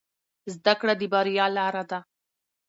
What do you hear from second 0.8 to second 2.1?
د بریا لاره ده